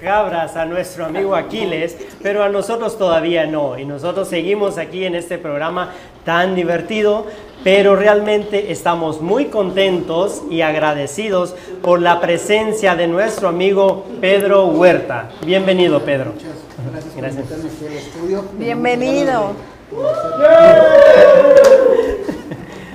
[0.00, 3.78] cabras a nuestro amigo Aquiles, pero a nosotros todavía no.
[3.78, 5.92] Y nosotros seguimos aquí en este programa
[6.24, 7.26] tan divertido,
[7.64, 15.30] pero realmente estamos muy contentos y agradecidos por la presencia de nuestro amigo Pedro Huerta.
[15.44, 16.32] Bienvenido, Pedro.
[16.32, 18.44] Muchas gracias por invitarme aquí al estudio.
[18.58, 19.52] Bienvenido.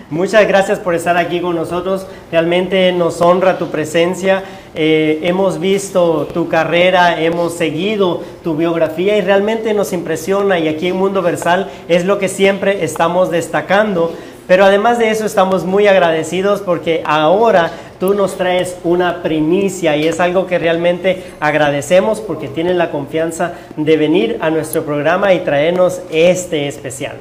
[0.09, 2.05] Muchas gracias por estar aquí con nosotros.
[2.31, 4.43] Realmente nos honra tu presencia.
[4.73, 10.87] Eh, hemos visto tu carrera, hemos seguido tu biografía y realmente nos impresiona y aquí
[10.87, 14.13] en Mundo Versal es lo que siempre estamos destacando.
[14.47, 20.07] Pero además de eso estamos muy agradecidos porque ahora tú nos traes una primicia y
[20.07, 25.39] es algo que realmente agradecemos porque tienes la confianza de venir a nuestro programa y
[25.41, 27.17] traernos este especial.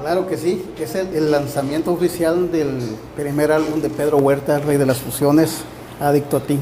[0.00, 2.78] Claro que sí, es el, el lanzamiento oficial del
[3.16, 5.62] primer álbum de Pedro Huerta, Rey de las Fusiones,
[6.00, 6.58] Adicto a ti.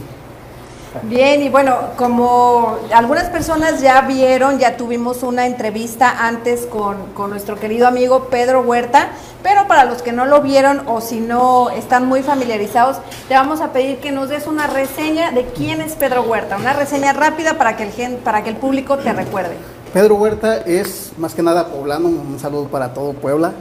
[1.05, 6.97] Bien, y bueno, como algunas personas ya vieron, ya tuvimos una entrevista antes con,
[7.31, 9.11] nuestro querido amigo Pedro Huerta,
[9.43, 13.61] pero para los que no lo vieron o si no están muy familiarizados, te vamos
[13.61, 17.59] a pedir que nos des una reseña de quién es Pedro Huerta, una reseña rápida
[17.59, 19.55] para que el, para que el público te recuerde.
[19.93, 23.53] Pedro Huerta es más que nada poblano, un saludo para todo Puebla,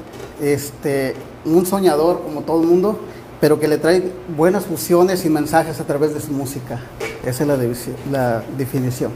[0.42, 3.00] este, un soñador como todo el mundo,
[3.39, 6.80] pero que le trae buenas fusiones y mensajes a través de su música.
[7.25, 7.57] Esa es la,
[8.11, 9.11] la definición.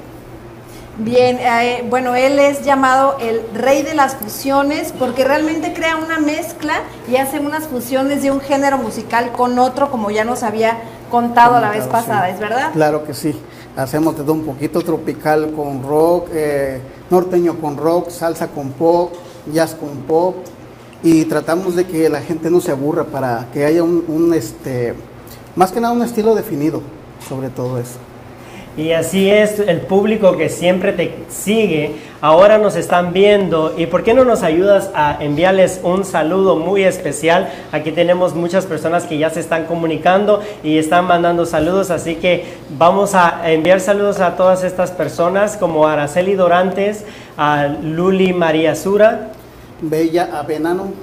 [0.98, 6.20] Bien, eh, bueno, él es llamado el rey de las fusiones porque realmente crea una
[6.20, 10.78] mezcla y hace unas fusiones de un género musical con otro, como ya nos había
[11.10, 12.34] contado la vez pasada, sí.
[12.34, 12.72] ¿es verdad?
[12.74, 13.34] Claro que sí.
[13.76, 19.14] Hacemos de todo un poquito tropical con rock, eh, norteño con rock, salsa con pop,
[19.52, 20.36] jazz con pop
[21.04, 24.94] y tratamos de que la gente no se aburra para que haya un, un este,
[25.56, 26.82] más que nada un estilo definido
[27.28, 27.98] sobre todo eso.
[28.78, 31.96] Y así es el público que siempre te sigue.
[32.22, 33.74] Ahora nos están viendo.
[33.78, 37.52] ¿Y por qué no nos ayudas a enviarles un saludo muy especial?
[37.74, 41.92] Aquí tenemos muchas personas que ya se están comunicando y están mandando saludos.
[41.92, 42.46] Así que
[42.78, 47.04] vamos a enviar saludos a todas estas personas como Araceli Dorantes,
[47.36, 49.34] a Luli María Sura.
[49.82, 50.94] Bella Avenano.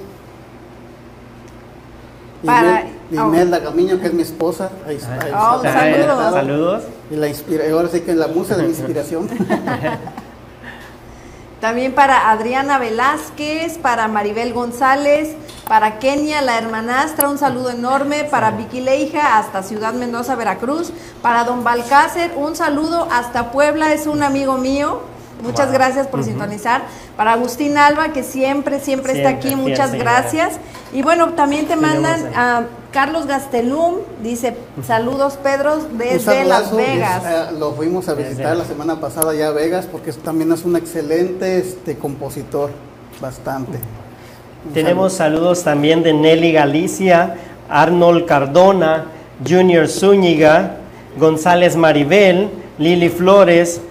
[2.45, 3.63] Para, Imelda oh.
[3.65, 4.69] Camiño, que es mi esposa.
[4.87, 6.33] Ahí, ahí oh, saludos.
[6.33, 6.83] saludos.
[7.11, 9.29] Y la inspira, ahora sí que la musa de mi inspiración.
[11.59, 15.35] También para Adriana Velázquez, para Maribel González,
[15.67, 21.43] para Kenia, la hermanastra, un saludo enorme, para Vicky Leija, hasta Ciudad Mendoza, Veracruz, para
[21.43, 25.01] Don Balcácer, un saludo hasta Puebla, es un amigo mío.
[25.41, 25.73] Muchas wow.
[25.73, 26.27] gracias por uh -huh.
[26.27, 26.81] sintonizar.
[27.15, 30.59] Para Agustín Alba, que siempre, siempre, siempre está aquí, muchas gracias.
[30.91, 34.55] Y bueno, también te mandan a Carlos Gastelum, dice,
[34.85, 37.23] saludos Pedro desde Las Vegas.
[37.23, 40.65] Es, uh, lo fuimos a visitar la semana pasada ya a Vegas porque también es
[40.65, 42.71] un excelente este, compositor,
[43.21, 43.77] bastante.
[44.65, 45.39] Un Tenemos saludo.
[45.39, 47.35] saludos también de Nelly Galicia,
[47.69, 49.05] Arnold Cardona,
[49.47, 50.77] Junior Zúñiga,
[51.17, 53.81] González Maribel, Lili Flores,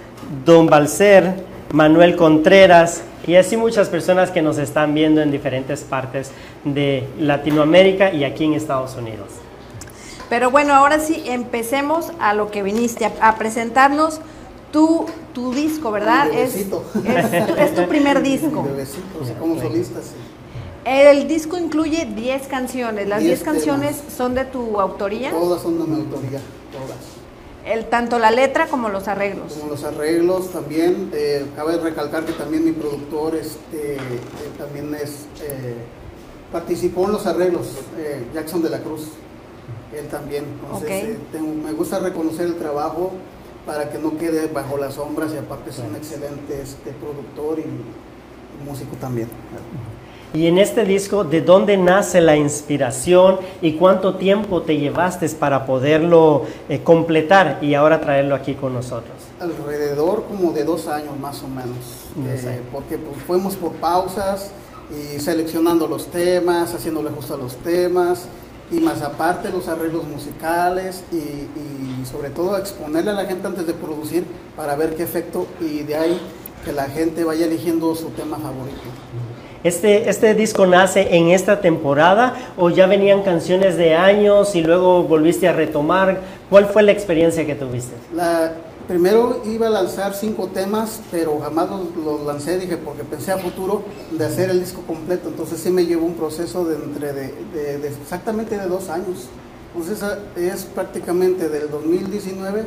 [0.45, 1.33] Don Balcer,
[1.71, 6.31] Manuel Contreras y así muchas personas que nos están viendo en diferentes partes
[6.63, 9.27] de Latinoamérica y aquí en Estados Unidos.
[10.29, 14.21] Pero bueno, ahora sí, empecemos a lo que viniste, a, a presentarnos
[14.71, 16.31] tu, tu, disco, ¿verdad?
[16.31, 16.81] Es, es, tu,
[17.57, 18.63] es, tu primer disco.
[18.63, 20.15] Bebecito, como solista, sí.
[20.85, 23.07] El disco incluye 10 canciones.
[23.07, 24.13] ¿Las 10 canciones temas.
[24.13, 25.31] son de tu autoría?
[25.31, 26.39] Todas son de mi autoría,
[26.71, 27.18] todas.
[27.65, 29.53] El, tanto la letra como los arreglos.
[29.53, 31.11] Como los arreglos también.
[31.13, 33.99] Eh, cabe recalcar que también mi productor este, eh,
[34.57, 35.75] también es, eh,
[36.51, 37.67] participó en los arreglos,
[37.97, 39.09] eh, Jackson de la Cruz.
[39.93, 40.45] Él también.
[40.63, 41.27] Entonces, okay.
[41.31, 43.11] tengo, me gusta reconocer el trabajo
[43.65, 47.63] para que no quede bajo las sombras y aparte es un excelente este, productor y,
[47.63, 49.27] y músico también.
[50.31, 55.65] Y en este disco, ¿de dónde nace la inspiración y cuánto tiempo te llevaste para
[55.65, 59.15] poderlo eh, completar y ahora traerlo aquí con nosotros?
[59.39, 61.77] Alrededor como de dos años más o menos,
[62.27, 64.51] eh, porque pues, fuimos por pausas
[64.91, 68.27] y seleccionando los temas, haciéndole justo a los temas
[68.71, 73.65] y más aparte los arreglos musicales y, y sobre todo exponerle a la gente antes
[73.65, 74.25] de producir
[74.55, 76.21] para ver qué efecto y de ahí
[76.63, 78.77] que la gente vaya eligiendo su tema favorito.
[79.63, 85.03] Este, ¿Este disco nace en esta temporada o ya venían canciones de años y luego
[85.03, 86.21] volviste a retomar?
[86.49, 87.93] ¿Cuál fue la experiencia que tuviste?
[88.15, 88.53] La,
[88.87, 93.37] primero iba a lanzar cinco temas, pero jamás los, los, lancé, dije, porque pensé a
[93.37, 95.27] futuro de hacer el disco completo.
[95.27, 99.27] Entonces sí me llevó un proceso de, entre de, de, de exactamente de dos años.
[99.75, 100.07] Entonces
[100.37, 102.63] es prácticamente del 2019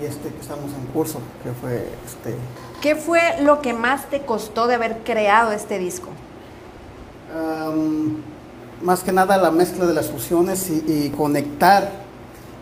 [0.00, 2.36] y este que estamos en curso, que fue este...
[2.80, 6.10] ¿Qué fue lo que más te costó de haber creado este disco?
[8.82, 11.90] Más que nada la mezcla de las fusiones y, conectar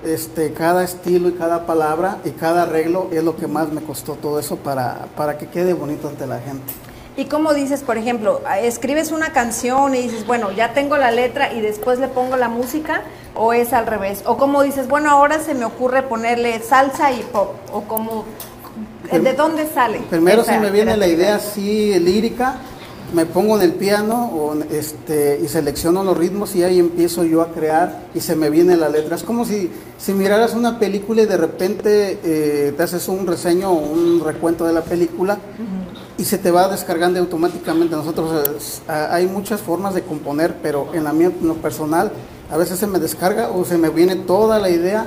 [0.04, 4.14] este, cada estilo y cada palabra y cada arreglo es lo que más me costó
[4.14, 6.72] todo eso para, para que quede bonito ante la gente.
[7.18, 11.50] ¿Y cómo dices, por ejemplo, escribes una canción y dices, bueno, ya tengo la letra
[11.50, 13.02] y después le pongo la música?
[13.34, 14.22] ¿O es al revés?
[14.26, 17.54] ¿O cómo dices, bueno, ahora se me ocurre ponerle salsa y pop?
[17.72, 18.26] ¿O cómo,
[19.10, 20.00] de dónde sale?
[20.10, 22.56] Primero se me viene la idea así lírica,
[23.14, 27.42] me pongo en el piano o este, y selecciono los ritmos y ahí empiezo yo
[27.42, 29.16] a crear y se me viene la letra.
[29.16, 33.70] Es como si, si miraras una película y de repente eh, te haces un reseño
[33.70, 35.38] o un recuento de la película
[36.18, 37.94] y se te va descargando automáticamente.
[37.94, 42.10] Nosotros hay muchas formas de componer, pero en la mía, en lo personal,
[42.50, 45.06] a veces se me descarga o se me viene toda la idea,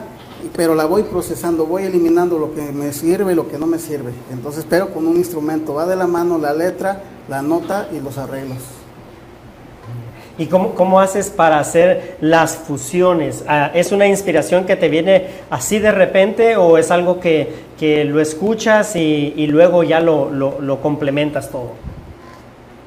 [0.55, 3.79] pero la voy procesando, voy eliminando lo que me sirve y lo que no me
[3.79, 4.11] sirve.
[4.31, 8.17] Entonces, pero con un instrumento va de la mano la letra, la nota y los
[8.17, 8.57] arreglos.
[10.37, 13.43] ¿Y cómo, cómo, haces para hacer las fusiones?
[13.45, 18.05] Ah, ¿Es una inspiración que te viene así de repente o es algo que, que
[18.05, 21.71] lo escuchas y, y luego ya lo, lo, lo, complementas todo?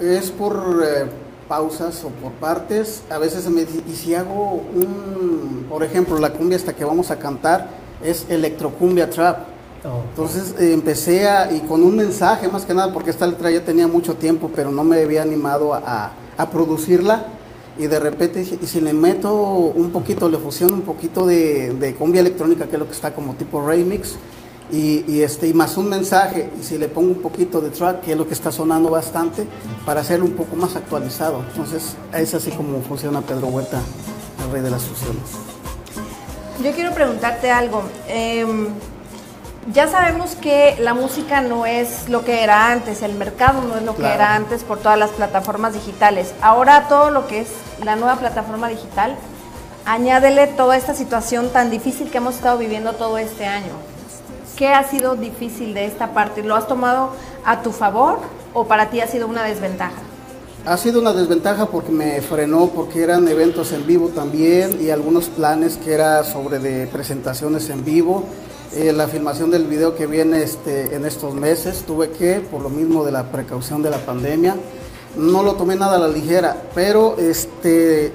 [0.00, 1.04] Es por eh,
[1.52, 3.02] pausas o por partes.
[3.10, 7.10] A veces me dice, y si hago un, por ejemplo, la cumbia hasta que vamos
[7.10, 7.68] a cantar
[8.02, 9.40] es electrocumbia trap.
[9.84, 10.00] Oh.
[10.08, 13.62] Entonces eh, empecé a, y con un mensaje más que nada, porque esta letra ya
[13.62, 17.26] tenía mucho tiempo, pero no me había animado a, a producirla
[17.78, 21.94] y de repente y si le meto un poquito, le fusiono un poquito de, de
[21.94, 24.16] cumbia electrónica, que es lo que está como tipo remix,
[24.72, 28.00] y, y, este, y más un mensaje, y si le pongo un poquito de track,
[28.00, 29.46] que es lo que está sonando bastante,
[29.84, 31.44] para hacerlo un poco más actualizado.
[31.50, 33.80] Entonces, es así como funciona Pedro Huerta,
[34.44, 35.22] el rey de las fusiones.
[36.64, 37.82] Yo quiero preguntarte algo.
[38.08, 38.46] Eh,
[39.72, 43.82] ya sabemos que la música no es lo que era antes, el mercado no es
[43.82, 46.34] lo que era antes por todas las plataformas digitales.
[46.40, 47.48] Ahora todo lo que es
[47.84, 49.16] la nueva plataforma digital,
[49.84, 53.91] añádele toda esta situación tan difícil que hemos estado viviendo todo este año.
[54.62, 56.44] ¿Qué ha sido difícil de esta parte?
[56.44, 57.10] ¿Lo has tomado
[57.44, 58.20] a tu favor
[58.54, 60.00] o para ti ha sido una desventaja?
[60.64, 65.24] Ha sido una desventaja porque me frenó, porque eran eventos en vivo también y algunos
[65.24, 68.22] planes que era sobre de presentaciones en vivo
[68.72, 71.82] eh, la filmación del video que viene este, en estos meses.
[71.84, 74.54] Tuve que, por lo mismo de la precaución de la pandemia,
[75.16, 78.12] no lo tomé nada a la ligera, pero este,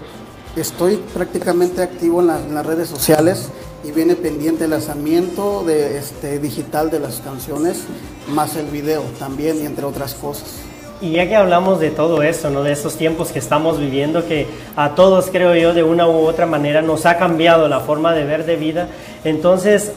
[0.56, 3.50] estoy prácticamente activo en, las redes sociales
[3.88, 7.84] y viene pendiente el lanzamiento de, este, digital de las canciones,
[8.28, 10.56] más el video también, y entre otras cosas.
[11.00, 12.64] Y ya que hablamos de todo esto, ¿no?
[12.64, 16.46] de estos tiempos que estamos viviendo, que a todos creo yo de una u otra
[16.46, 18.90] manera nos ha cambiado la forma de ver de vida,
[19.24, 19.92] entonces,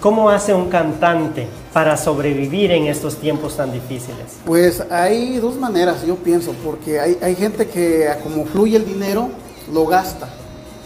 [0.00, 4.38] ¿cómo hace un cantante para sobrevivir en estos tiempos tan difíciles?
[4.44, 9.30] Pues hay dos maneras, yo pienso, porque hay, hay gente que como fluye el dinero,
[9.72, 10.28] lo gasta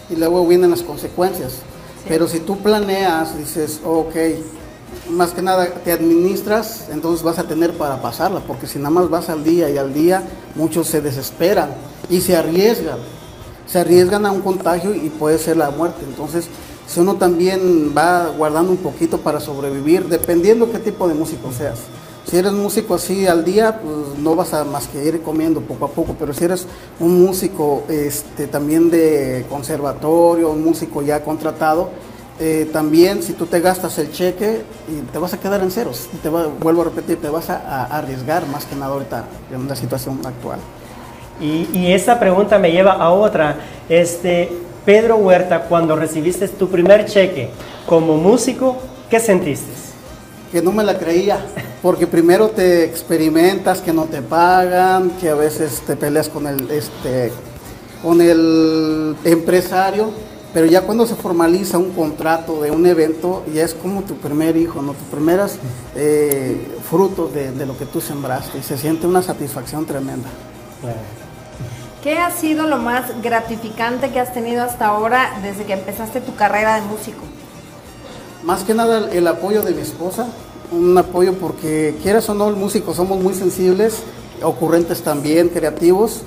[0.08, 1.62] y luego vienen las consecuencias.
[2.08, 4.14] Pero si tú planeas, dices, ok,
[5.11, 9.11] más que nada te administras, entonces vas a tener para pasarla, porque si nada más
[9.11, 10.23] vas al día y al día,
[10.55, 11.70] muchos se desesperan
[12.08, 12.99] y se arriesgan,
[13.67, 16.05] se arriesgan a un contagio y puede ser la muerte.
[16.08, 16.47] Entonces,
[16.87, 21.79] si uno también va guardando un poquito para sobrevivir, dependiendo qué tipo de músico seas.
[22.30, 25.87] Si eres músico así al día, pues no vas a más que ir comiendo poco
[25.87, 26.64] a poco, pero si eres
[27.00, 31.90] un músico este, también de conservatorio, un músico ya contratado,
[32.38, 36.08] eh, también si tú te gastas el cheque y te vas a quedar en ceros,
[36.14, 39.75] y te vuelvo a repetir, te vas a, arriesgar más que nada ahorita en la
[39.75, 40.60] situación actual.
[41.40, 43.56] Y, y, esta pregunta me lleva a otra.
[43.88, 44.49] Este,
[44.84, 47.50] Pedro Huerta, cuando recibiste tu primer cheque
[47.88, 48.76] como músico,
[49.10, 49.72] ¿qué sentiste?
[50.52, 51.44] Que no me la creía,
[51.82, 56.70] porque primero te experimentas que no te pagan, que a veces te peleas con el,
[56.70, 57.32] este,
[58.02, 60.10] con el empresario
[60.52, 64.56] pero ya cuando se formaliza un contrato de un evento, ya es como tu primer
[64.56, 64.94] hijo, ¿no?
[64.94, 65.56] tus primeros
[65.94, 70.28] eh, frutos de, lo que tú sembraste y se siente una satisfacción tremenda.
[72.02, 76.34] ¿Qué ha sido lo más gratificante que has tenido hasta ahora desde que empezaste tu
[76.34, 77.20] carrera de músico?
[78.42, 80.26] Más que nada el apoyo de mi esposa,
[80.72, 84.02] un apoyo porque quieras o no, el músico somos muy sensibles,
[84.42, 86.22] ocurrentes también, creativos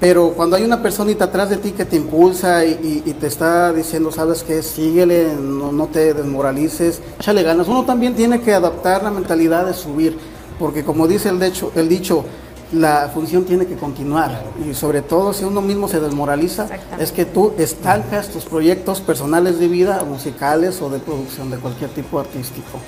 [0.00, 4.10] pero cuando hay una personita atrás de ti que te impulsa y, te está diciendo,
[4.12, 7.68] sabes qué, síguele, no, te desmoralices, échale ganas.
[7.68, 10.18] Uno también tiene que adaptar la mentalidad de subir,
[10.58, 12.24] porque como dice el, dicho, el dicho
[12.72, 14.44] la función tiene que continuar.
[14.68, 19.58] Y sobre todo si uno mismo se desmoraliza, es que tú estancas tus proyectos personales
[19.58, 22.78] de vida, musicales o de producción de cualquier tipo artístico.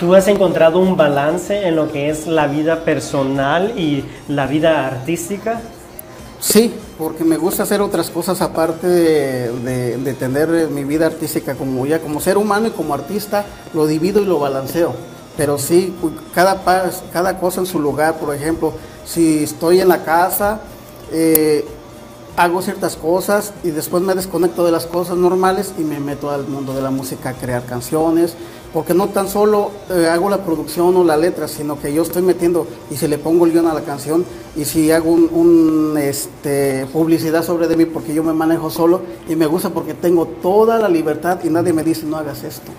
[0.00, 4.86] ¿Tú has encontrado un balance en lo que es la vida personal y la vida
[4.86, 5.60] artística?
[6.40, 11.98] Sí, porque me gusta hacer otras cosas aparte de, tener mi vida artística como ya
[11.98, 14.94] como ser humano y como artista, lo divido y lo balanceo.
[15.36, 15.94] Pero sí,
[16.34, 16.62] cada,
[17.12, 18.72] cada cosa en su lugar, por ejemplo,
[19.04, 20.60] si estoy en la casa,
[21.12, 21.62] eh,
[22.38, 26.46] hago ciertas cosas y después me desconecto de las cosas normales y me meto al
[26.46, 28.34] mundo de la música a crear canciones,
[28.72, 32.22] porque no tan solo eh, hago la producción o la letra, sino que yo estoy
[32.22, 34.24] metiendo y si le pongo el guion a la canción
[34.56, 39.36] y si hago un, este, publicidad sobre de mí porque yo me manejo solo y
[39.36, 42.70] me gusta porque tengo toda la libertad y nadie me dice no hagas esto.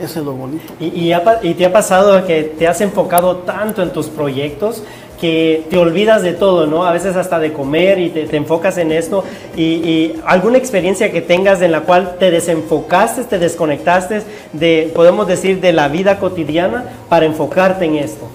[0.00, 0.72] Eso es lo bonito.
[0.80, 4.82] ¿Y, y te ha pasado que te has enfocado tanto en tus proyectos
[5.24, 6.84] que te olvidas de todo, ¿no?
[6.84, 9.24] A veces hasta de comer y te, enfocas en esto.
[9.56, 14.20] Y, alguna experiencia que tengas en la cual te desenfocaste, te desconectaste
[14.52, 18.28] de, podemos decir, de la vida cotidiana para enfocarte en esto.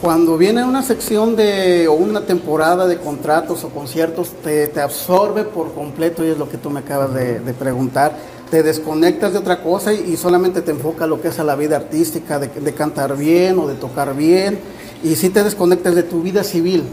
[0.00, 5.74] Cuando viene una sección de, o una temporada de contratos o conciertos, te, absorbe por
[5.74, 8.16] completo y es lo que tú me acabas de, preguntar.
[8.54, 11.74] Te desconectas de otra cosa y, solamente te enfoca lo que es a la vida
[11.74, 14.60] artística, de, cantar bien o de tocar bien
[15.02, 16.84] y si te desconectas de tu vida civil.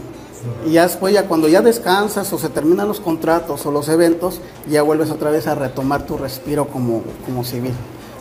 [0.66, 4.40] Y ya después, ya cuando ya descansas o se terminan los contratos o los eventos,
[4.68, 7.74] ya vuelves otra vez a retomar tu respiro como, como civil,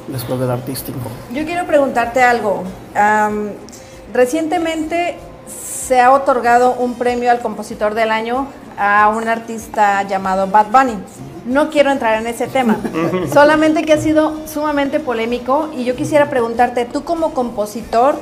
[0.08, 1.00] después del artístico.
[1.34, 2.62] Yo quiero preguntarte algo.
[4.14, 5.18] recientemente
[5.48, 8.46] se ha otorgado un premio al compositor del año
[8.78, 10.98] a un artista llamado Bad Bunny.
[11.46, 12.78] No quiero entrar en ese tema,
[13.34, 18.16] solamente que ha sido sumamente polémico y yo quisiera preguntarte, tú como compositor,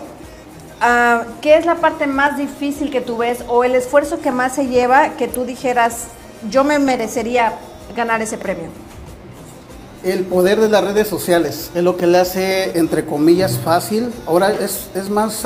[0.82, 4.56] Ah, ¿qué es la parte más difícil que tú ves o el esfuerzo que más
[4.56, 6.08] se lleva que tú dijeras,
[6.50, 7.54] yo me merecería
[7.96, 8.68] ganar ese premio?
[10.06, 14.14] El poder de las redes sociales es lo que le hace, entre comillas, fácil.
[14.26, 15.44] Ahora es, es más,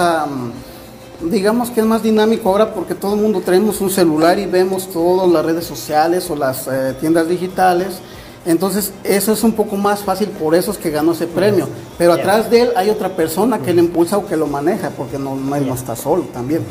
[1.30, 4.90] digamos que es más dinámico ahora porque todo el mundo tenemos un celular y vemos
[4.92, 8.00] todas las redes sociales o las eh, tiendas digitales.
[8.46, 11.68] Entonces, eso es un poco más fácil, por eso es que ganó ese premio.
[11.98, 15.18] Pero atrás de él hay otra persona que le impulsa o que lo maneja, porque
[15.18, 16.62] no, no, no está solo también.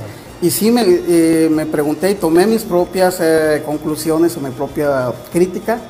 [0.42, 5.12] Y sí me, eh, me pregunté y tomé mis propias eh, conclusiones o mi propia
[5.32, 5.80] crítica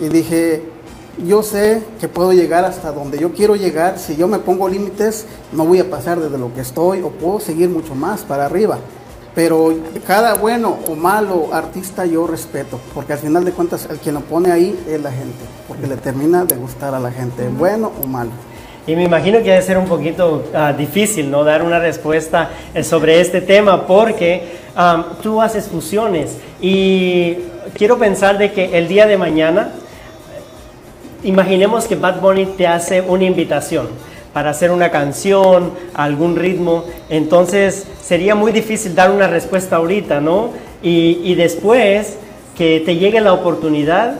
[0.00, 0.62] y dije,
[1.26, 5.26] yo sé que puedo llegar hasta donde yo quiero llegar, si yo me pongo límites
[5.52, 8.78] no voy a pasar desde lo que estoy o puedo seguir mucho más para arriba.
[9.34, 9.72] Pero
[10.06, 14.20] cada bueno o malo artista yo respeto, porque al final de cuentas el que lo
[14.20, 18.06] pone ahí es la gente, porque le termina de gustar a la gente, bueno o
[18.06, 18.30] malo.
[18.88, 21.44] Y me imagino que debe ser un poquito ah, difícil, ¿no?
[21.44, 24.58] Dar una respuesta eh, sobre este tema, porque
[25.22, 27.36] tú haces fusiones y
[27.74, 29.72] quiero pensar de que el día de mañana,
[31.22, 33.88] imaginemos que Bad Bunny te hace una invitación
[34.32, 40.50] para hacer una canción, algún ritmo, entonces sería muy difícil dar una respuesta ahorita, ¿no?
[40.80, 42.16] Y, después
[42.56, 44.14] que te llegue la oportunidad,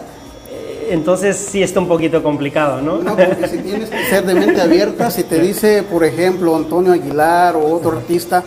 [0.50, 2.98] eh, entonces sí está un poquito complicado, ¿no?
[2.98, 6.92] No, porque si tienes que ser de mente abierta, si te dice, por ejemplo, Antonio
[6.92, 8.42] Aguilar o otro artista,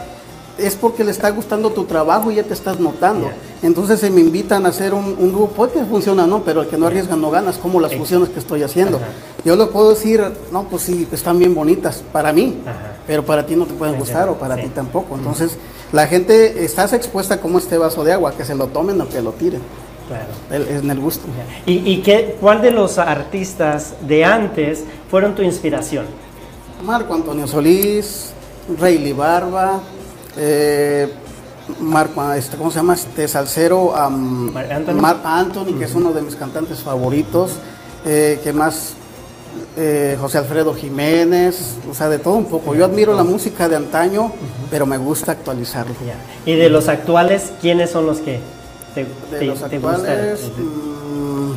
[0.65, 3.29] es porque le está gustando tu trabajo y ya te estás notando.
[3.61, 6.43] Entonces se me invitan a hacer un, un dúo, puede que funciona, ¿no?
[6.43, 8.99] Pero el que no arriesga no ganas, como las fusiones que estoy haciendo.
[9.43, 12.57] Yo le puedo decir, no, pues sí, están bien bonitas para mí,
[13.07, 15.15] pero para ti no te pueden gustar o para ti tampoco.
[15.15, 15.57] Entonces
[15.91, 19.21] la gente, estás expuesta como este vaso de agua, que se lo tomen o que
[19.21, 19.61] lo tiren.
[20.07, 20.63] Claro.
[20.69, 21.23] Es en el gusto.
[21.65, 26.05] ¿Y, y qué, cuál de los artistas de antes fueron tu inspiración?
[26.85, 28.31] Marco Antonio Solís,
[28.79, 29.81] Rayleigh Barba,
[30.37, 31.07] eh,
[31.79, 32.95] Marco, este, ¿cómo se llama?
[32.95, 37.51] Este salsero, Marc Anthony, que es uno de mis cantantes favoritos,
[38.05, 38.95] eh, que más
[39.77, 42.75] eh, José Alfredo Jiménez, o sea, de todo un poco.
[42.75, 44.31] Yo admiro la música de antaño,
[44.69, 45.93] pero me gusta actualizarlo.
[46.45, 48.39] ¿Y de los actuales, quiénes son los que
[48.95, 49.05] te,
[49.37, 51.51] de los actuales, mm,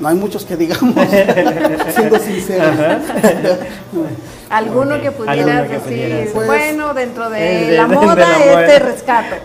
[0.00, 0.94] no hay muchos que digamos,
[1.94, 2.64] siendo sincero.
[4.50, 8.26] Alguno que pudieras decir, pues, bueno, dentro de, la moda,
[8.60, 9.36] este rescate.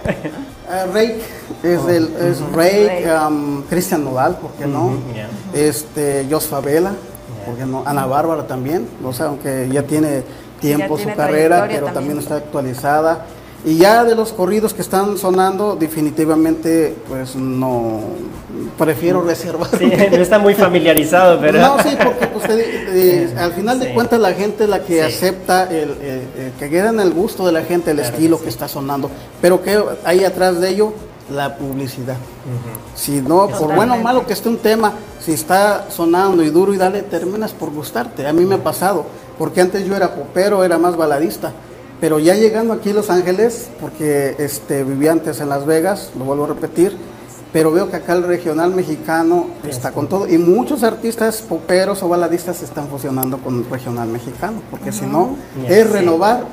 [0.68, 1.22] Uh, Rake
[1.62, 4.94] es, el, es Rake, um, Cristian Nodal, ¿por qué no?
[5.54, 6.94] Este, Jos Favela,
[7.46, 7.84] ¿por qué no?
[7.86, 10.24] Ana Bárbara también, o sea, aunque ya tiene
[10.60, 13.26] tiempo su carrera, pero también está actualizada.
[13.66, 18.00] Y ya de los corridos que están sonando, definitivamente, pues no,
[18.78, 19.70] prefiero reservar.
[19.78, 21.60] Sí, no está muy familiarizado, pero...
[21.60, 23.94] No, sí, porque pues usted, eh, al final de Sí.
[23.96, 25.00] cuentas la gente es la que Sí.
[25.00, 28.40] acepta, el, el- el que queda en el gusto de la gente, el Claro estilo
[28.42, 29.10] que está sonando.
[29.42, 30.94] Pero que hay atrás de ello
[31.32, 32.18] la publicidad.
[32.94, 36.72] Si no, por bueno o malo que esté un tema, si está sonando y duro
[36.72, 38.28] y dale, terminas por gustarte.
[38.28, 39.06] A mí me ha pasado,
[39.40, 41.52] porque antes yo era popero, era más baladista.
[42.02, 46.25] Pero ya llegando aquí a Los Ángeles, porque este, vivía antes en Las Vegas, lo
[46.25, 46.96] vuelvo a repetir,
[47.54, 50.28] pero veo que acá el regional mexicano está con todo.
[50.28, 55.06] Y muchos artistas poperos o baladistas se están fusionando con el regional mexicano, porque si
[55.06, 55.38] no,
[55.68, 56.44] es renovar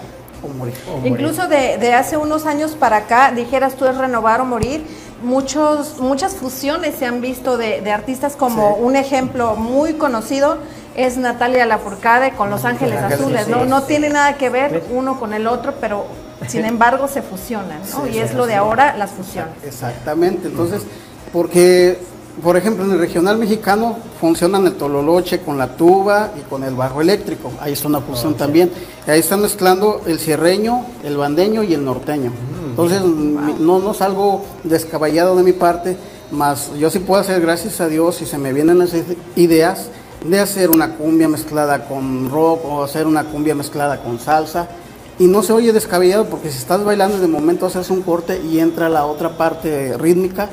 [0.44, 0.74] o morir.
[0.88, 1.12] O morir.
[1.12, 4.84] Incluso de, de hace unos años para acá, dijeras tú es renovar o morir,
[5.24, 8.82] muchos, muchas fusiones se han visto de, de artistas como Sí.
[8.82, 10.58] un ejemplo muy conocido
[10.96, 13.64] es Natalia Lafourcade con Los Ángeles Azules, ¿no?
[13.64, 16.04] No tiene nada que ver uno con el otro, pero
[16.48, 18.04] sin embargo se fusionan, ¿no?
[18.04, 19.54] Sí, y sí, es lo de ahora, las fusiones.
[19.64, 20.82] Exactamente, entonces,
[21.32, 21.98] porque,
[22.42, 26.74] por ejemplo, en el regional mexicano funcionan el tololoche con la tuba y con el
[26.74, 28.70] bajo eléctrico, ahí está una fusión también,
[29.06, 32.32] ahí están mezclando el cierreño, el bandeño y el norteño.
[32.70, 35.96] Entonces, mi- no, no es algo descabellado de mi parte,
[36.30, 39.88] más yo sí puedo hacer, gracias a Dios, si se me vienen las ide- ideas
[40.24, 44.68] de hacer una cumbia mezclada con rock o hacer una cumbia mezclada con salsa.
[45.18, 48.58] Y no se oye descabellado porque si estás bailando de momento haces un corte y
[48.58, 50.48] entra la otra parte rítmica,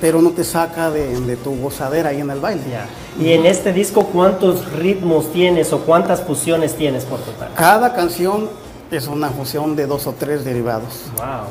[0.00, 2.62] pero no te saca de, de tu gozadera ahí en el baile.
[2.70, 2.86] Ya.
[3.22, 7.50] Y en este disco, ¿cuántos ritmos tienes o cuántas fusiones tienes por total?
[7.56, 8.48] Cada canción
[8.90, 11.04] es una fusión de dos o tres derivados.
[11.16, 11.46] Wow.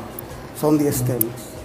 [0.60, 1.56] Son 10 temas.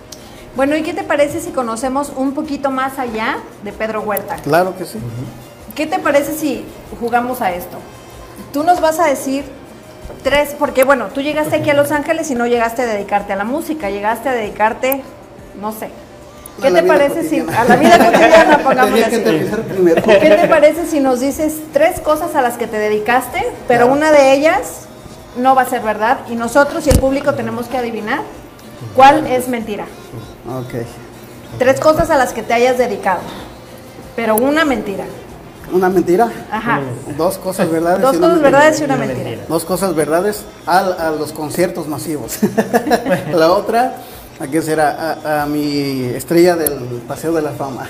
[0.56, 4.36] Bueno, ¿y qué te parece si conocemos un poquito más allá de Pedro Huerta?
[4.38, 4.98] Claro que sí.
[5.76, 6.66] ¿Qué te parece si
[7.00, 7.78] jugamos a esto?
[8.54, 9.46] Tú nos vas a decir
[10.24, 13.36] tres, porque bueno, tú llegaste aquí a Los Ángeles y no llegaste a dedicarte a
[13.36, 15.02] la música, llegaste a dedicarte,
[15.60, 15.90] no sé.
[16.62, 17.62] ¿Qué te parece si cotidiana.
[17.62, 20.20] a la vida cotidiana que así?
[20.20, 23.94] ¿Qué te parece si nos dices tres cosas a las que te dedicaste, pero Claro.
[23.94, 24.82] una de ellas
[25.38, 28.22] no va a ser verdad y nosotros y el público tenemos que adivinar
[28.96, 29.86] cuál es mentira?
[30.48, 30.86] Ok.
[31.58, 33.22] Tres cosas a las que te hayas dedicado,
[34.16, 35.06] pero una mentira.
[35.72, 36.30] Una mentira.
[36.52, 36.82] Ajá.
[37.18, 38.02] Dos cosas verdades.
[38.02, 38.60] Dos y una cosas mentira.
[38.60, 39.42] verdades y una mentira.
[39.48, 42.40] Dos cosas verdades al- a, los conciertos masivos.
[43.34, 43.96] la otra,
[44.40, 45.18] ¿a qué será?
[45.24, 47.88] A, a mi estrella del Paseo de la Fama.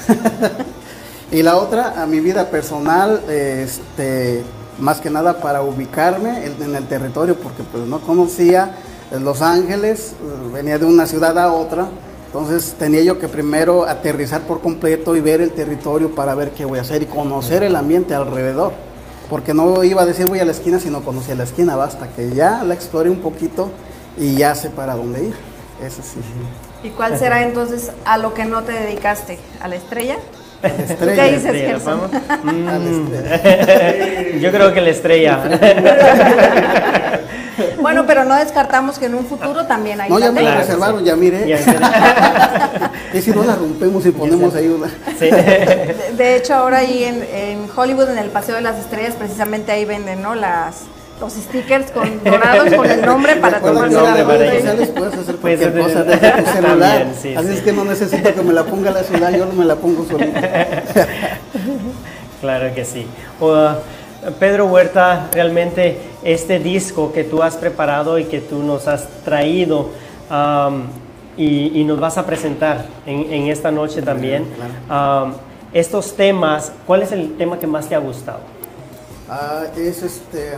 [1.31, 4.43] y la otra, a mi vida personal, este,
[4.79, 8.75] más que nada para ubicarme en, el territorio, porque pues no conocía
[9.19, 10.13] Los Ángeles,
[10.53, 11.87] venía de una ciudad a otra.
[12.33, 16.63] Entonces tenía yo que primero aterrizar por completo y ver el territorio para ver qué
[16.63, 18.71] voy a hacer y conocer el ambiente alrededor.
[19.29, 22.07] Porque no iba a decir voy a la esquina si no conocía la esquina, basta
[22.15, 23.69] que ya la explore un poquito
[24.17, 25.33] y ya sé para dónde ir.
[25.85, 26.19] Eso sí.
[26.83, 29.37] ¿Y cuál será entonces a lo que no te dedicaste?
[29.61, 30.15] ¿A la estrella?
[30.63, 31.23] Estrella.
[31.25, 31.79] qué dices, Estrella?
[31.83, 32.11] ¿vamos?
[32.13, 34.37] A la Mm, estrella.
[34.39, 35.39] Yo creo que la estrella.
[37.81, 41.03] Bueno, pero no descartamos que en un futuro también hay No, ya me la reservaron,
[41.03, 41.47] ya miré.
[41.47, 41.59] Ya,
[43.13, 44.87] Y si no la rompemos y ponemos ahí una.
[45.19, 45.29] sí.
[45.29, 49.71] De, de hecho, ahora ahí en, en Hollywood, en el Paseo de las Estrellas, precisamente
[49.71, 50.35] ahí venden, ¿no?
[50.35, 50.83] Las,
[51.19, 55.77] los stickers con dorados con el nombre para tomar las para redes puedes hacer cualquier
[55.79, 56.79] cosa desde tu celular.
[56.99, 57.53] También, sí, Así sí.
[57.53, 60.39] es que no necesito que me la ponga la ciudad, yo me la pongo solito.
[62.41, 63.05] Claro que sí.
[63.39, 63.75] O, uh,
[64.39, 69.89] Pedro Huerta, realmente este disco que tú has preparado y que tú nos has traído
[70.29, 70.83] um,
[71.37, 74.45] y, y nos vas a presentar en, en esta noche también,
[74.89, 75.33] um,
[75.73, 78.39] estos temas, ¿cuál es el tema que más te ha gustado?
[79.29, 80.57] Ah, es este.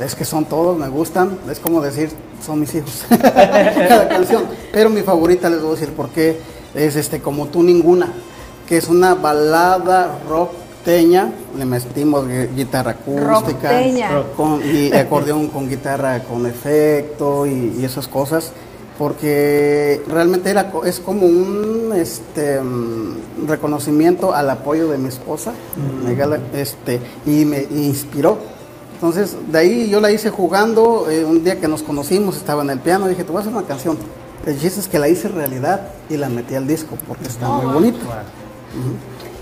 [0.00, 1.38] Es que son todos, me gustan.
[1.48, 2.10] Es como decir,
[2.44, 3.04] son mis hijos.
[3.08, 4.44] Cada canción.
[4.72, 6.40] Pero mi favorita les voy a decir por qué.
[6.74, 8.12] Es este, como tú ninguna.
[8.66, 10.18] Que es una balada
[10.86, 11.32] rockteña.
[11.56, 13.68] Le metimos gui- guitarra acústica.
[14.36, 18.52] Con, y acordeón con guitarra con efecto y, y esas cosas.
[18.98, 25.52] Porque realmente era, co- es como un este, mm, reconocimiento al apoyo de mi esposa.
[26.54, 28.38] Este, y me inspiró.
[28.94, 31.08] Entonces, de ahí yo la hice jugando.
[31.10, 33.08] eh, un día que nos conocimos, estaba en el piano.
[33.08, 33.96] Dije, te voy a hacer una canción.
[34.46, 37.66] El chiste es que la hice realidad y la metí al disco porque está muy
[37.74, 37.98] bonito.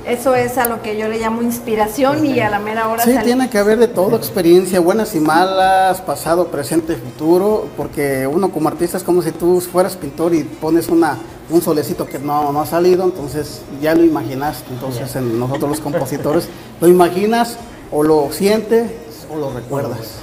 [0.07, 3.15] Eso es a lo que yo le llamo inspiración y a la mera hora Sí,
[3.23, 8.69] tiene que haber de todo, experiencia, buenas y malas, pasado, presente, futuro, porque uno como
[8.69, 11.19] artista es como si tú fueras pintor y pones una,
[11.51, 15.81] un solecito que no, no ha salido, entonces ya lo imaginaste, entonces en nosotros los
[15.81, 16.49] compositores
[16.81, 17.59] lo imaginas
[17.93, 18.91] o lo sientes
[19.31, 20.21] o lo recuerdas.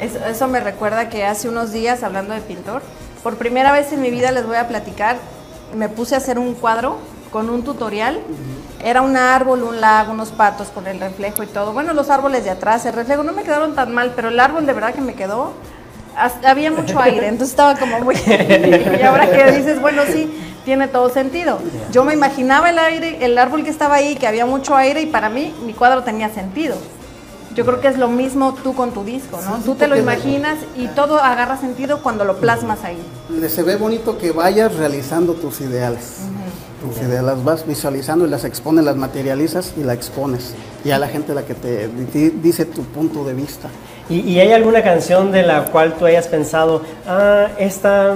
[0.00, 2.82] Eso, eso me recuerda que hace unos días, hablando de pintor,
[3.22, 5.18] por primera vez en mi vida les voy a platicar,
[5.76, 6.98] me puse a hacer un cuadro
[7.30, 8.20] con un tutorial.
[8.82, 11.72] Era un árbol, un lago, unos patos con el reflejo y todo.
[11.72, 14.66] Bueno, los árboles de atrás, el reflejo no me quedaron tan mal, pero el árbol
[14.66, 15.52] de verdad que me quedó.
[16.44, 18.14] Había mucho aire, entonces estaba como muy.
[18.26, 20.32] y ahora que dices, bueno, sí,
[20.64, 21.58] tiene todo sentido.
[21.92, 25.06] Yo me imaginaba el aire, el árbol que estaba ahí, que había mucho aire, y
[25.06, 26.76] para mí mi cuadro tenía sentido.
[27.56, 29.56] Yo creo que es lo mismo tú con tu disco, ¿no?
[29.64, 32.98] tú te lo imaginas y todo agarra sentido cuando lo plasmas ahí.
[33.48, 36.16] Se ve bonito que vayas realizando tus ideales.
[36.16, 36.65] Tus
[37.02, 40.54] ideas las vas visualizando y las expones, las materializas y la expones.
[40.84, 43.68] Y a la gente la que te dice tu punto de vista.
[44.08, 48.14] ¿Y, hay alguna canción de la cual tú hayas pensado, ah, esta,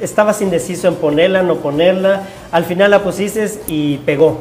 [0.00, 2.22] estabas indeciso en ponerla, no ponerla,
[2.52, 4.38] al final la pusiste y pegó?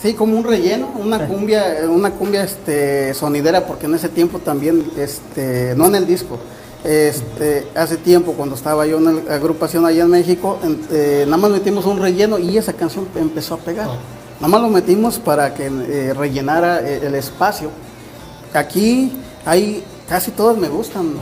[0.00, 4.82] Sí, como un relleno, una cumbia, una cumbia este, sonidera, porque en ese tiempo también,
[4.96, 6.38] este, no en el disco,
[6.84, 10.58] este, hace tiempo cuando estaba yo en la agrupación allá en México,
[10.90, 13.88] eh, nada más metimos un relleno y esa canción empezó a pegar.
[13.88, 13.96] Oh.
[14.36, 17.70] Nada más lo metimos para que eh, rellenara eh, el espacio.
[18.54, 19.12] Aquí
[19.44, 21.12] hay, casi todas me gustan,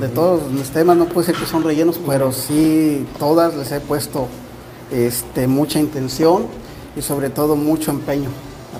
[0.00, 3.80] de todos mis temas, no puede ser que son rellenos, pero sí todas les he
[3.80, 4.28] puesto
[4.92, 6.46] este, mucha intención
[6.96, 8.30] y sobre todo mucho empeño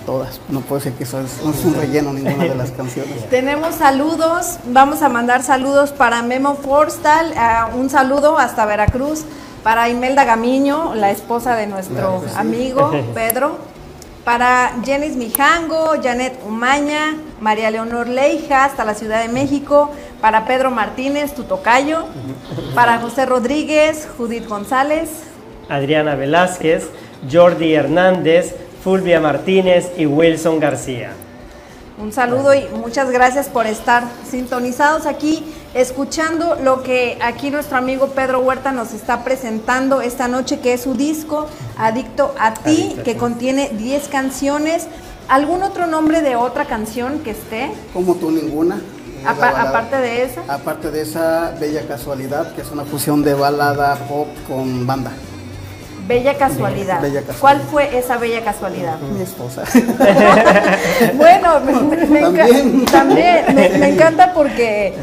[0.08, 0.40] todas.
[0.48, 3.28] No puede ser que eso es, un relleno ninguna de las canciones.
[3.30, 9.24] Tenemos saludos, vamos a mandar saludos para Memo Forstal, uh, un saludo hasta Veracruz,
[9.62, 13.58] para Imelda Gamiño, la esposa de nuestro amigo Pedro,
[14.24, 19.90] para Jenis Mijango, Janet Umaña, María Leonor Leija, hasta la Ciudad de México,
[20.22, 22.06] para Pedro Martínez, tu tocayo,
[22.74, 25.10] para José Rodríguez, Judith González,
[25.68, 26.88] Adriana Velázquez,
[27.30, 31.10] Jordi Hernández, Fulvia Martínez y Wilson García.
[32.00, 38.10] Un saludo y muchas gracias por estar sintonizados aquí, escuchando lo que aquí nuestro amigo
[38.10, 43.16] Pedro Huerta nos está presentando esta noche, que es su disco Adicto a ti, que
[43.16, 44.86] contiene 10 canciones.
[45.28, 47.72] ¿Algún otro nombre de otra canción que esté?
[47.92, 48.80] Como tú ninguna.
[49.26, 50.42] aparte de esa.
[50.48, 55.10] Aparte de esa Bella Casualidad, que es una fusión de balada pop con banda.
[56.08, 57.02] Bella casualidad.
[57.38, 58.98] ¿Cuál fue esa bella casualidad?
[58.98, 59.62] Mi esposa.
[61.14, 62.20] bueno, me,
[62.90, 64.94] también, me, encanta porque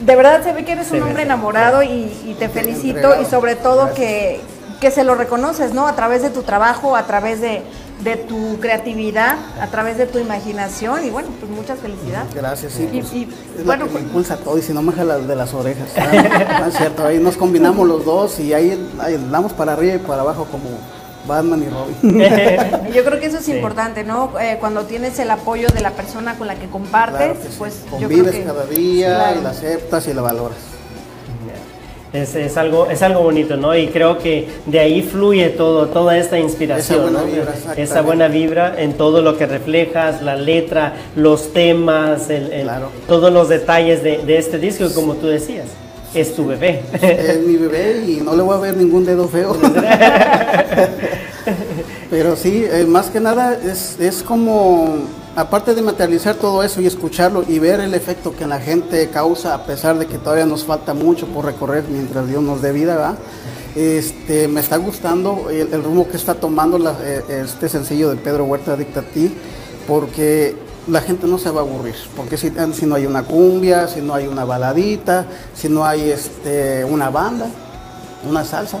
[0.00, 3.92] de verdad se ve que eres un hombre enamorado y, te felicito y sobre todo
[3.92, 4.40] que,
[4.80, 5.86] que se lo reconoces, ¿no?
[5.86, 7.62] A través de tu trabajo, a través de,
[8.02, 12.34] de tu creatividad, a través de tu imaginación y bueno, pues muchas felicidades.
[12.34, 12.88] Gracias, sí.
[12.92, 13.12] Y, pues,
[13.58, 15.88] es bueno, que me impulsa todo y si no me jala de las orejas.
[16.68, 20.22] Es cierto, ahí nos combinamos los dos y ahí, ahí damos para arriba y para
[20.22, 20.70] abajo como
[21.26, 22.92] Batman y Robin.
[22.92, 24.32] yo creo que eso es importante, ¿no?
[24.40, 28.30] Eh, cuando tienes el apoyo de la persona con la que compartes, pues yo creo
[28.30, 30.73] que, cada día y la aceptas y la valoras.
[32.14, 33.76] Es, algo, es algo bonito, ¿no?
[33.76, 38.28] Y creo que de ahí fluye todo, toda esta inspiración, esa buena, vibra, esa buena
[38.28, 42.70] vibra en todo lo que reflejas, la letra, los temas, el,
[43.08, 45.66] todos los detalles de, de, este disco, como tú decías.
[46.14, 46.82] Es tu bebé.
[47.02, 49.56] Es mi bebé y no le voy a ver ningún dedo feo.
[52.10, 54.98] Pero sí, eh, más que nada es, es como
[55.36, 59.54] aparte de materializar todo eso y escucharlo y ver el efecto que la gente causa,
[59.54, 63.16] a pesar de que todavía nos falta mucho por recorrer mientras Dios nos dé vida,
[63.74, 68.76] Este, me está gustando el, rumbo que está tomando eh, este sencillo de Pedro Huerta
[68.76, 69.34] Dicta a ti,
[69.88, 70.54] porque
[70.86, 74.00] la gente no se va a aburrir, porque si, si no hay una cumbia, si
[74.00, 77.48] no hay una baladita, si no hay este, una banda,
[78.28, 78.78] una salsa.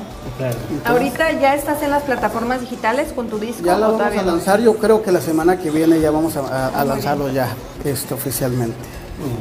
[0.84, 3.64] Ahorita ya estás en las plataformas digitales con tu disco.
[3.64, 6.84] Ya lo vamos a lanzar, yo creo que la semana que viene ya vamos a,
[6.84, 7.48] lanzarlo ya
[7.84, 8.76] esto oficialmente.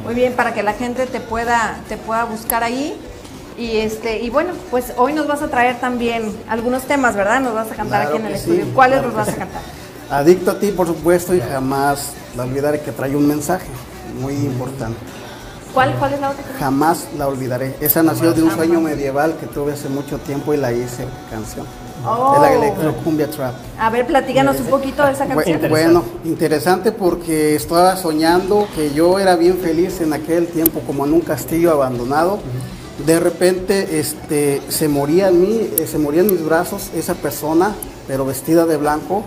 [0.03, 2.95] Muy bien, para que la gente te pueda, te pueda buscar ahí.
[3.57, 7.39] Y este, y bueno, pues hoy nos vas a traer también algunos temas, ¿verdad?
[7.39, 8.65] Nos vas a cantar aquí en el estudio.
[8.73, 9.61] ¿Cuáles nos vas a cantar?
[10.09, 13.67] Adicto a ti, por supuesto, y jamás la olvidaré que trae un mensaje
[14.19, 14.97] muy importante.
[15.73, 16.43] ¿Cuál, es la otra?
[16.59, 17.75] Jamás la olvidaré.
[17.81, 21.65] Esa nació de un sueño medieval que tuve hace mucho tiempo y la hice canción.
[22.05, 22.33] Oh.
[22.33, 23.55] De la electrocumbia trap.
[23.79, 25.61] A ver, platíganos un poquito de esa canción.
[25.69, 31.13] Bueno, interesante porque estaba soñando que yo era bien feliz en aquel tiempo como en
[31.13, 32.39] un castillo abandonado.
[33.05, 37.73] De repente este, se moría en mí, eh, se moría en mis brazos esa persona,
[38.07, 39.23] pero vestida de blanco,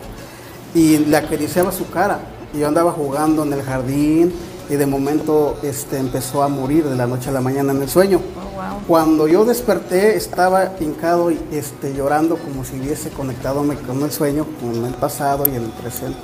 [0.75, 2.21] y le acariciaba su cara.
[2.55, 4.33] Y yo andaba jugando en el jardín,
[4.69, 7.89] y de momento este, empezó a morir de la noche a la mañana en el
[7.89, 8.21] sueño.
[8.37, 14.11] Oh, Cuando yo desperté estaba hincado y este, llorando como si hubiese conectado con el
[14.11, 16.19] sueño, con el pasado y el presente.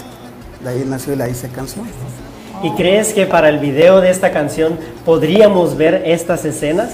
[0.62, 1.86] De ahí nació y la hice canción.
[2.62, 6.90] ¿Y crees que para el video de esta canción podríamos ver estas escenas?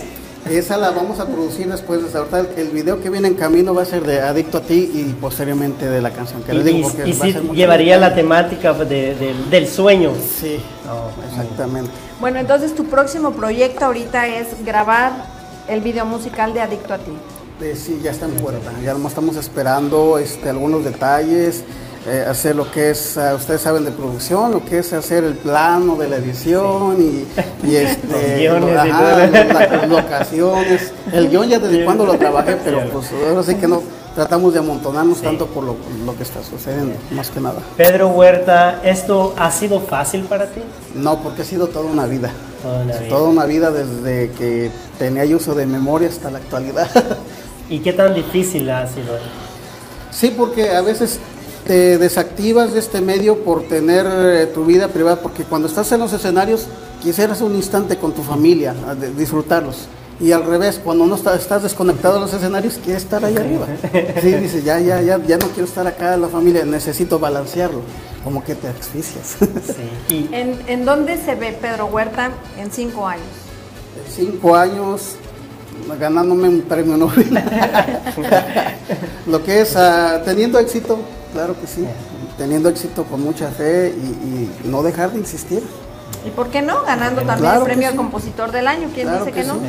[0.48, 2.10] Esa la vamos a producir después.
[2.10, 4.90] de ahorita el, video que viene en camino va a ser de Adicto a ti
[4.94, 6.90] y posteriormente de la canción que Y, les digo.
[7.04, 10.12] y- y mucho- llevaría la temática de- de- del sueño.
[10.40, 10.58] Sí,
[10.90, 11.90] Oh, exactamente.
[12.20, 15.12] Bueno, entonces tu próximo proyecto ahorita es grabar
[15.68, 17.12] el video musical de Adicto a ti.
[17.60, 18.70] Eh, sí, ya está en puerta.
[18.82, 21.64] Ya estamos esperando este, algunos detalles,
[22.06, 25.34] eh, hacer lo que es, ah, ustedes saben de producción, lo que es hacer el
[25.34, 27.26] plano de la edición y,
[27.66, 28.22] y, este, Los
[28.62, 29.26] guiones y ajá, todo.
[29.32, 30.92] las- las locaciones.
[31.12, 33.82] El guion ya desde cuando lo trabajé, pero pues ahora sí que no
[34.14, 37.60] tratamos de amontonarnos tanto por lo, lo que está sucediendo, más que nada.
[37.76, 40.60] Pedro Huerta, ¿esto ha sido fácil para ti?
[40.94, 42.32] No, porque ha sido toda una vida.
[42.62, 43.08] Toda la vida.
[43.08, 46.88] Toda una vida desde que tenía uso de memoria hasta la actualidad.
[47.70, 49.18] ¿Y qué tan difícil ha sido?
[50.10, 51.20] Sí, porque a veces
[51.66, 56.00] te desactivas de este medio por tener eh, tu vida privada, porque cuando estás en
[56.00, 56.66] los escenarios
[57.02, 58.74] quisieras un instante con tu familia,
[59.16, 59.86] disfrutarlos.
[60.20, 63.66] Y al revés, cuando no está- estás desconectado de los escenarios, quieres estar ahí arriba.
[64.20, 67.82] Sí, dices, ya, ya, ya, ya no quiero estar acá en la familia, necesito balancearlo.
[68.24, 69.36] Como que te asfixias.
[70.08, 70.28] Sí.
[70.32, 73.24] ¿En, en dónde se ve Pedro Huerta en cinco años?
[74.12, 75.14] Cinco años
[76.00, 77.28] ganándome un premio Nobel.
[79.26, 80.98] Lo que es ah, teniendo éxito,
[81.32, 81.84] claro que sí.
[82.36, 85.62] Teniendo éxito con mucha fe y, y no dejar de insistir.
[86.24, 86.82] ¿Y por qué no?
[86.82, 87.96] Ganando también Claro el premio al sí.
[87.96, 88.88] compositor del año.
[88.92, 89.54] ¿Quién Claro dice que, no?
[89.54, 89.60] sí.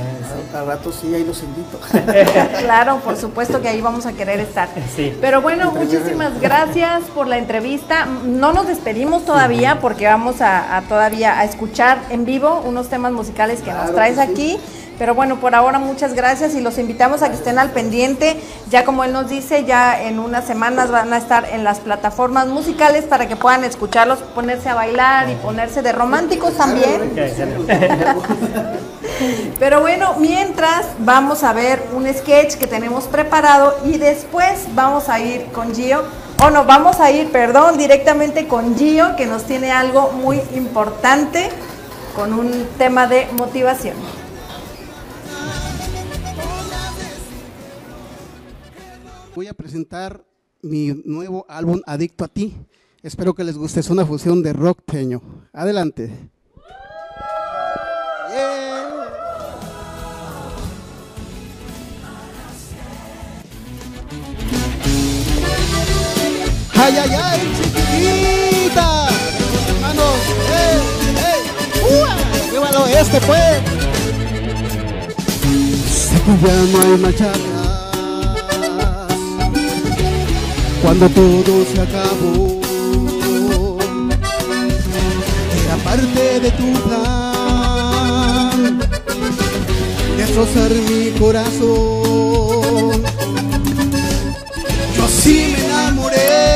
[0.56, 1.80] Al rato sí, ahí los invito.
[2.60, 4.68] claro, por supuesto que ahí vamos a querer estar.
[4.96, 5.16] Sí.
[5.22, 8.08] Pero bueno, muchísimas gracias por la entrevista.
[8.26, 13.12] No nos despedimos todavía porque vamos a, a todavía a escuchar en vivo unos temas
[13.12, 14.32] musicales que nos traes que sí.
[14.32, 14.60] aquí.
[15.00, 18.38] Pero bueno, por ahora muchas gracias y los invitamos a que estén al pendiente.
[18.70, 22.48] Ya como él nos dice, ya en unas semanas van a estar en las plataformas
[22.48, 27.14] musicales para que puedan escucharlos, ponerse a bailar y ponerse de románticos también.
[29.58, 35.22] Pero bueno, mientras vamos a ver un sketch que tenemos preparado y después vamos a
[35.22, 36.04] ir con Gio,
[36.44, 41.50] o no, vamos a ir, perdón, directamente con Gio que nos tiene algo muy importante
[42.16, 43.96] con un tema de motivación.
[49.40, 50.26] Voy a presentar
[50.62, 52.58] mi nuevo álbum Adicto a ti.
[53.04, 53.80] Espero que les guste.
[53.80, 55.22] Es una fusión de rock teño.
[55.54, 56.12] Adelante.
[66.76, 69.08] Ay, ay, ay, chiquitita.
[69.70, 70.20] Hermanos,
[70.52, 70.82] ¡eh,
[71.16, 71.40] eh!
[72.02, 72.18] ¡Ua!
[72.52, 73.62] ¡Viva el oeste, pues!
[75.90, 76.34] Sé que
[77.18, 77.49] ya
[80.82, 82.60] Cuando todo se acabó,
[85.66, 87.60] era parte de tu plan
[90.18, 93.04] destrozar mi corazón.
[94.96, 96.49] Yo sí me enamoré,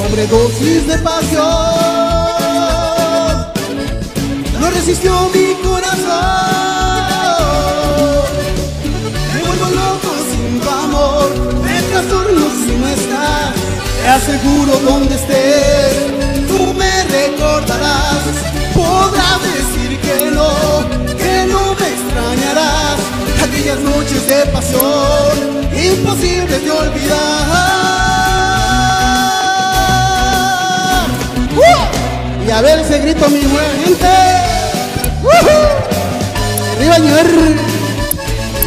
[0.00, 1.44] sobredosis de pasión.
[4.58, 6.00] No resistió mi corazón.
[9.34, 11.28] Me vuelvo loco sin tu amor.
[11.64, 13.54] Me trastorno si no estás.
[14.02, 15.94] Te aseguro donde estés.
[16.48, 18.22] Tú me recordarás.
[18.74, 20.52] Podrás decir que no,
[21.22, 22.98] que no me extrañarás.
[23.44, 25.32] Aquellas noches de pasión,
[25.74, 28.39] imposibles de olvidar.
[32.50, 34.06] Y a ver ese grito, mi buena gente.
[35.22, 35.68] ¡Woohoo!
[36.76, 37.26] Arriba, señor.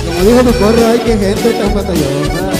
[0.06, 2.53] Como dijo mi corro, ay, qué gente tan batallosa.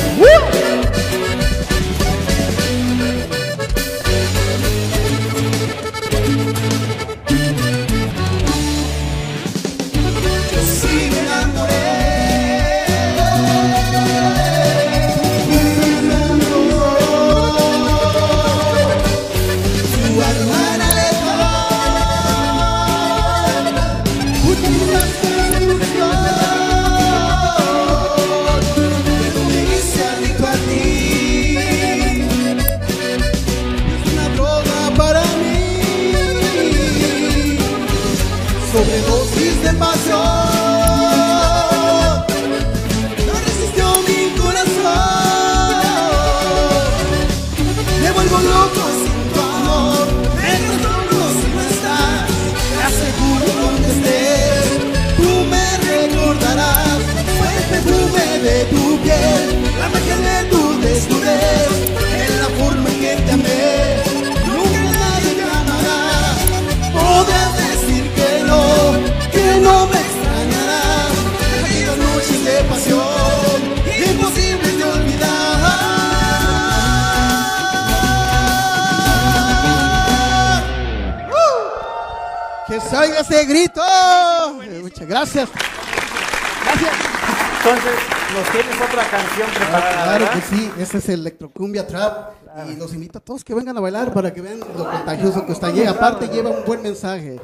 [88.34, 90.04] nos tienes otra canción preparada.
[90.04, 92.34] claro que sí, ese es el Electrocumbia Trap.
[92.72, 95.54] Y los invito a todos que vengan a bailar para que vean lo contagioso que
[95.54, 95.84] está allí.
[95.86, 97.39] Aparte, lleva un buen mensaje.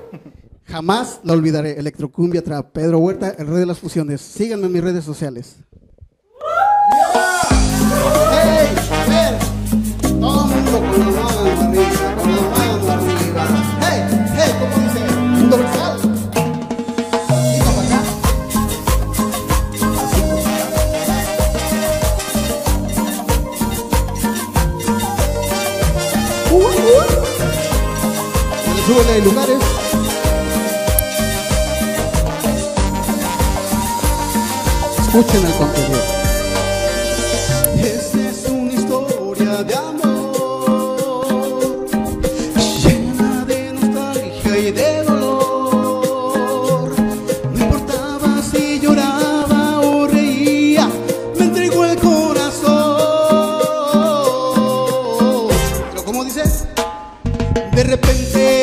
[0.66, 1.80] Jamás la olvidaré.
[1.80, 2.72] Electrocumbia Trap.
[2.72, 4.22] Pedro Huerta, el rey de las fusiones.
[4.22, 5.58] Síganme en mis redes sociales.
[8.32, 8.68] ¡Hey!
[9.08, 9.38] ¡Hey!
[10.20, 11.89] Todo el mundo con la mano,
[35.00, 36.00] Escuchen el contenido.
[37.84, 40.98] Esta es una historia de amor
[42.84, 46.96] llena de nostalgia y de dolor.
[47.54, 50.90] No importaba si lloraba o reía,
[51.38, 52.98] me entregó el corazón.
[55.92, 56.66] Pero como dices,
[57.76, 58.59] de repente.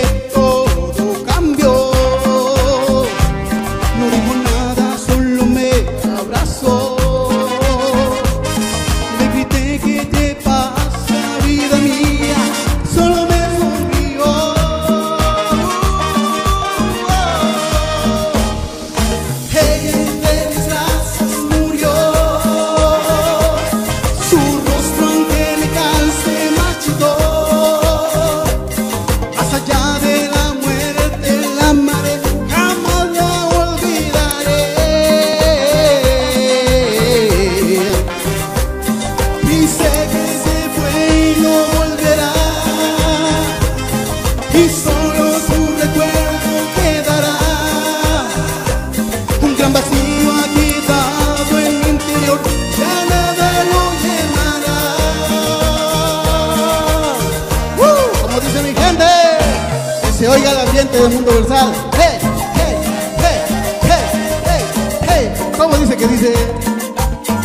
[65.98, 66.32] que dice.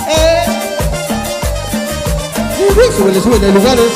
[0.07, 0.45] Eh.
[2.97, 3.91] Súbele, súbele, lugares.